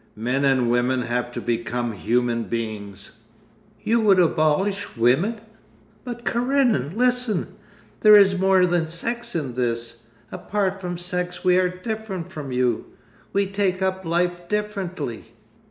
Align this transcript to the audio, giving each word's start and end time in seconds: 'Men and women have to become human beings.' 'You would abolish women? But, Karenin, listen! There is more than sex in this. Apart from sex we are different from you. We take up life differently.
'Men 0.15 0.43
and 0.43 0.71
women 0.71 1.03
have 1.03 1.31
to 1.33 1.39
become 1.39 1.91
human 1.93 2.45
beings.' 2.45 3.19
'You 3.83 3.99
would 3.99 4.17
abolish 4.19 4.97
women? 4.97 5.39
But, 6.03 6.25
Karenin, 6.25 6.97
listen! 6.97 7.55
There 7.99 8.15
is 8.15 8.35
more 8.35 8.65
than 8.65 8.87
sex 8.87 9.35
in 9.35 9.53
this. 9.53 10.01
Apart 10.31 10.81
from 10.81 10.97
sex 10.97 11.43
we 11.45 11.59
are 11.59 11.69
different 11.69 12.31
from 12.31 12.51
you. 12.51 12.85
We 13.31 13.45
take 13.45 13.83
up 13.83 14.03
life 14.03 14.49
differently. 14.49 15.35